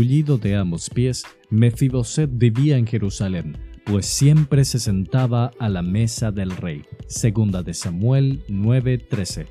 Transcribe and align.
de 0.00 0.56
ambos 0.56 0.88
pies, 0.88 1.24
Mefiboset 1.50 2.30
vivía 2.32 2.78
en 2.78 2.86
Jerusalén, 2.86 3.58
pues 3.84 4.06
siempre 4.06 4.64
se 4.64 4.78
sentaba 4.78 5.50
a 5.58 5.68
la 5.68 5.82
mesa 5.82 6.32
del 6.32 6.52
rey. 6.52 6.82
Segunda 7.06 7.62
de 7.62 7.74
Samuel 7.74 8.42
9:13. 8.48 9.46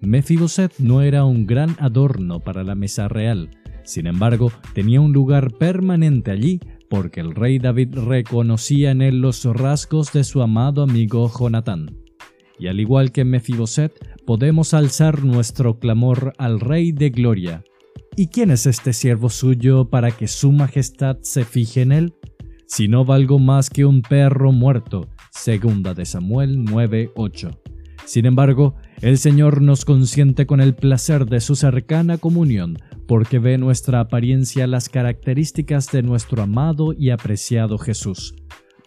Mefiboset 0.00 0.72
no 0.78 1.02
era 1.02 1.26
un 1.26 1.46
gran 1.46 1.76
adorno 1.78 2.40
para 2.40 2.64
la 2.64 2.74
mesa 2.74 3.06
real, 3.08 3.50
sin 3.84 4.06
embargo, 4.06 4.50
tenía 4.72 5.00
un 5.00 5.12
lugar 5.12 5.52
permanente 5.58 6.30
allí 6.30 6.60
porque 6.88 7.20
el 7.20 7.34
rey 7.34 7.58
David 7.58 7.94
reconocía 7.94 8.92
en 8.92 9.02
él 9.02 9.20
los 9.20 9.44
rasgos 9.44 10.12
de 10.12 10.24
su 10.24 10.40
amado 10.40 10.82
amigo 10.82 11.30
Jonatán. 11.38 11.98
Y 12.58 12.68
al 12.68 12.80
igual 12.80 13.12
que 13.12 13.24
Mefiboset, 13.24 13.92
podemos 14.24 14.72
alzar 14.72 15.24
nuestro 15.24 15.78
clamor 15.78 16.32
al 16.38 16.60
Rey 16.60 16.92
de 16.92 17.10
Gloria. 17.10 17.64
¿Y 18.16 18.28
quién 18.28 18.50
es 18.50 18.66
este 18.66 18.92
siervo 18.92 19.30
suyo 19.30 19.88
para 19.88 20.10
que 20.10 20.28
su 20.28 20.52
majestad 20.52 21.18
se 21.22 21.44
fije 21.44 21.82
en 21.82 21.92
él? 21.92 22.14
Si 22.66 22.88
no 22.88 23.04
valgo 23.04 23.38
más 23.38 23.70
que 23.70 23.84
un 23.84 24.02
perro 24.02 24.52
muerto. 24.52 25.08
Segunda 25.30 25.94
de 25.94 26.04
Samuel 26.04 26.64
9:8. 26.64 27.58
Sin 28.04 28.26
embargo, 28.26 28.74
el 29.00 29.18
Señor 29.18 29.62
nos 29.62 29.84
consiente 29.84 30.46
con 30.46 30.60
el 30.60 30.74
placer 30.74 31.26
de 31.26 31.40
su 31.40 31.54
cercana 31.54 32.18
comunión, 32.18 32.78
porque 33.06 33.38
ve 33.38 33.58
nuestra 33.58 34.00
apariencia 34.00 34.66
las 34.66 34.88
características 34.88 35.90
de 35.90 36.02
nuestro 36.02 36.42
amado 36.42 36.92
y 36.92 37.10
apreciado 37.10 37.78
Jesús. 37.78 38.34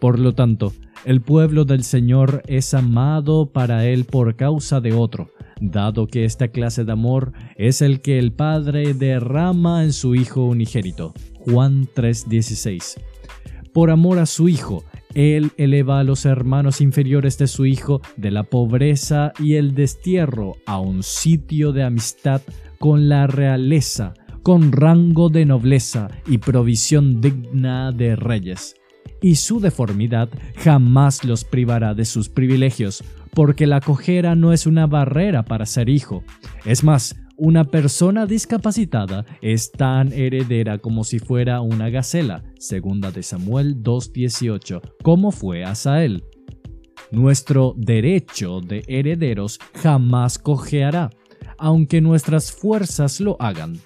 Por 0.00 0.18
lo 0.18 0.34
tanto, 0.34 0.72
el 1.06 1.20
pueblo 1.20 1.64
del 1.64 1.84
Señor 1.84 2.42
es 2.48 2.74
amado 2.74 3.46
para 3.46 3.86
Él 3.86 4.06
por 4.06 4.34
causa 4.34 4.80
de 4.80 4.92
otro, 4.92 5.30
dado 5.60 6.08
que 6.08 6.24
esta 6.24 6.48
clase 6.48 6.84
de 6.84 6.90
amor 6.90 7.32
es 7.54 7.80
el 7.80 8.00
que 8.00 8.18
el 8.18 8.32
Padre 8.32 8.92
derrama 8.92 9.84
en 9.84 9.92
su 9.92 10.16
Hijo 10.16 10.44
unigénito. 10.46 11.14
Juan 11.38 11.86
3:16. 11.94 12.96
Por 13.72 13.90
amor 13.90 14.18
a 14.18 14.26
su 14.26 14.48
Hijo, 14.48 14.82
Él 15.14 15.52
eleva 15.58 16.00
a 16.00 16.04
los 16.04 16.24
hermanos 16.24 16.80
inferiores 16.80 17.38
de 17.38 17.46
su 17.46 17.66
Hijo 17.66 18.00
de 18.16 18.32
la 18.32 18.42
pobreza 18.42 19.32
y 19.38 19.54
el 19.54 19.76
destierro 19.76 20.56
a 20.66 20.80
un 20.80 21.04
sitio 21.04 21.70
de 21.70 21.84
amistad 21.84 22.42
con 22.80 23.08
la 23.08 23.28
realeza, 23.28 24.14
con 24.42 24.72
rango 24.72 25.28
de 25.28 25.46
nobleza 25.46 26.08
y 26.26 26.38
provisión 26.38 27.20
digna 27.20 27.92
de 27.92 28.16
reyes 28.16 28.74
y 29.20 29.36
su 29.36 29.60
deformidad 29.60 30.28
jamás 30.56 31.24
los 31.24 31.44
privará 31.44 31.94
de 31.94 32.04
sus 32.04 32.28
privilegios, 32.28 33.02
porque 33.34 33.66
la 33.66 33.80
cojera 33.80 34.34
no 34.34 34.52
es 34.52 34.66
una 34.66 34.86
barrera 34.86 35.44
para 35.44 35.66
ser 35.66 35.88
hijo. 35.88 36.24
Es 36.64 36.84
más, 36.84 37.14
una 37.36 37.64
persona 37.64 38.24
discapacitada 38.24 39.26
es 39.42 39.70
tan 39.70 40.12
heredera 40.12 40.78
como 40.78 41.04
si 41.04 41.18
fuera 41.18 41.60
una 41.60 41.90
gacela, 41.90 42.42
segunda 42.58 43.10
de 43.10 43.22
Samuel 43.22 43.82
2.18, 43.82 44.80
como 45.02 45.30
fue 45.32 45.62
Asael. 45.62 46.24
Nuestro 47.10 47.74
derecho 47.76 48.62
de 48.62 48.82
herederos 48.88 49.60
jamás 49.74 50.38
cojeará, 50.38 51.10
aunque 51.58 52.00
nuestras 52.00 52.50
fuerzas 52.50 53.20
lo 53.20 53.36
hagan. 53.38 53.78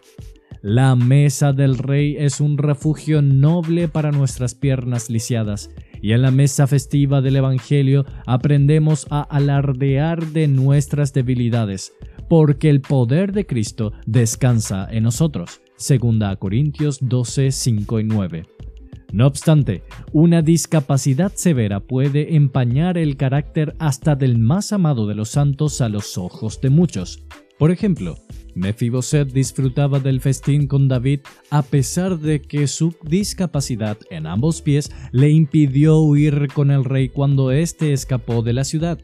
La 0.62 0.94
mesa 0.94 1.54
del 1.54 1.78
rey 1.78 2.16
es 2.18 2.38
un 2.38 2.58
refugio 2.58 3.22
noble 3.22 3.88
para 3.88 4.12
nuestras 4.12 4.54
piernas 4.54 5.08
lisiadas, 5.08 5.70
y 6.02 6.12
en 6.12 6.20
la 6.20 6.30
mesa 6.30 6.66
festiva 6.66 7.22
del 7.22 7.36
Evangelio 7.36 8.04
aprendemos 8.26 9.06
a 9.08 9.22
alardear 9.22 10.26
de 10.26 10.48
nuestras 10.48 11.14
debilidades, 11.14 11.94
porque 12.28 12.68
el 12.68 12.82
poder 12.82 13.32
de 13.32 13.46
Cristo 13.46 13.94
descansa 14.04 14.86
en 14.90 15.04
nosotros. 15.04 15.62
Segunda 15.76 16.36
Corintios 16.36 16.98
12, 17.00 17.52
5 17.52 18.00
y 18.00 18.04
9. 18.04 18.46
No 19.12 19.26
obstante, 19.26 19.82
una 20.12 20.42
discapacidad 20.42 21.32
severa 21.34 21.80
puede 21.80 22.36
empañar 22.36 22.98
el 22.98 23.16
carácter 23.16 23.74
hasta 23.78 24.14
del 24.14 24.38
más 24.38 24.74
amado 24.74 25.06
de 25.06 25.14
los 25.14 25.30
santos 25.30 25.80
a 25.80 25.88
los 25.88 26.18
ojos 26.18 26.60
de 26.60 26.68
muchos. 26.68 27.24
Por 27.58 27.70
ejemplo, 27.70 28.16
Mefiboset 28.54 29.32
disfrutaba 29.32 30.00
del 30.00 30.20
festín 30.20 30.66
con 30.66 30.88
David 30.88 31.20
a 31.50 31.62
pesar 31.62 32.18
de 32.18 32.40
que 32.40 32.66
su 32.66 32.94
discapacidad 33.02 33.98
en 34.10 34.26
ambos 34.26 34.62
pies 34.62 34.90
le 35.12 35.30
impidió 35.30 35.98
huir 35.98 36.48
con 36.52 36.70
el 36.70 36.84
rey 36.84 37.08
cuando 37.08 37.50
éste 37.50 37.92
escapó 37.92 38.42
de 38.42 38.52
la 38.52 38.64
ciudad. 38.64 38.98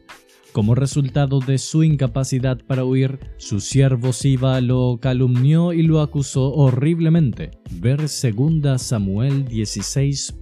Como 0.51 0.73
resultado 0.73 1.39
de 1.39 1.59
su 1.59 1.83
incapacidad 1.83 2.59
para 2.65 2.83
huir, 2.83 3.19
su 3.37 3.59
siervo 3.59 4.11
Siba 4.11 4.59
lo 4.61 4.97
calumnió 4.99 5.71
y 5.71 5.83
lo 5.83 6.01
acusó 6.01 6.51
horriblemente. 6.51 7.51
Ver 7.79 7.99
2 7.99 8.81
Samuel 8.81 9.45
16, 9.45 10.35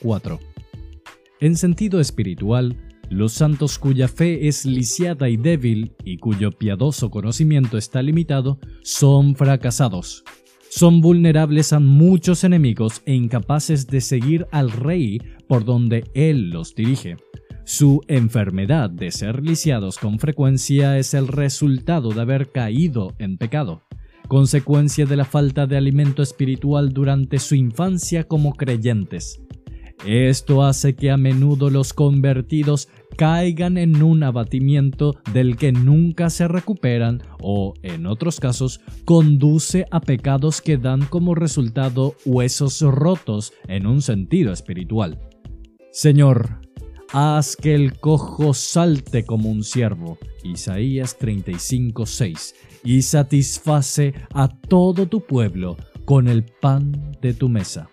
4. 0.00 0.40
En 1.40 1.56
sentido 1.56 2.00
espiritual, 2.00 2.76
los 3.10 3.32
santos 3.32 3.78
cuya 3.78 4.06
fe 4.06 4.46
es 4.46 4.64
lisiada 4.64 5.28
y 5.28 5.36
débil 5.36 5.92
y 6.04 6.18
cuyo 6.18 6.52
piadoso 6.52 7.10
conocimiento 7.10 7.76
está 7.76 8.02
limitado 8.02 8.58
son 8.82 9.34
fracasados. 9.34 10.24
Son 10.70 11.00
vulnerables 11.00 11.72
a 11.72 11.80
muchos 11.80 12.44
enemigos 12.44 13.02
e 13.04 13.14
incapaces 13.14 13.88
de 13.88 14.00
seguir 14.00 14.46
al 14.52 14.70
rey 14.70 15.18
por 15.48 15.64
donde 15.64 16.04
él 16.14 16.50
los 16.50 16.76
dirige. 16.76 17.16
Su 17.64 18.00
enfermedad 18.06 18.88
de 18.88 19.10
ser 19.10 19.42
lisiados 19.42 19.98
con 19.98 20.20
frecuencia 20.20 20.96
es 20.96 21.12
el 21.12 21.26
resultado 21.26 22.10
de 22.10 22.20
haber 22.20 22.52
caído 22.52 23.14
en 23.18 23.36
pecado, 23.36 23.82
consecuencia 24.28 25.06
de 25.06 25.16
la 25.16 25.24
falta 25.24 25.66
de 25.66 25.76
alimento 25.76 26.22
espiritual 26.22 26.92
durante 26.92 27.40
su 27.40 27.56
infancia 27.56 28.22
como 28.22 28.54
creyentes. 28.54 29.40
Esto 30.06 30.62
hace 30.62 30.94
que 30.94 31.10
a 31.10 31.18
menudo 31.18 31.68
los 31.68 31.92
convertidos 31.92 32.88
caigan 33.16 33.76
en 33.76 34.02
un 34.02 34.22
abatimiento 34.22 35.16
del 35.32 35.56
que 35.56 35.72
nunca 35.72 36.30
se 36.30 36.48
recuperan 36.48 37.22
o, 37.40 37.74
en 37.82 38.06
otros 38.06 38.40
casos, 38.40 38.80
conduce 39.04 39.86
a 39.90 40.00
pecados 40.00 40.60
que 40.60 40.76
dan 40.76 41.04
como 41.04 41.34
resultado 41.34 42.14
huesos 42.24 42.80
rotos 42.80 43.52
en 43.68 43.86
un 43.86 44.02
sentido 44.02 44.52
espiritual. 44.52 45.18
Señor, 45.92 46.60
haz 47.12 47.56
que 47.56 47.74
el 47.74 47.98
cojo 47.98 48.54
salte 48.54 49.24
como 49.24 49.50
un 49.50 49.64
ciervo. 49.64 50.18
Isaías 50.44 51.18
35:6 51.18 52.54
y 52.84 53.02
satisface 53.02 54.14
a 54.32 54.48
todo 54.48 55.06
tu 55.06 55.20
pueblo 55.20 55.76
con 56.04 56.28
el 56.28 56.44
pan 56.44 57.16
de 57.20 57.34
tu 57.34 57.48
mesa. 57.48 57.90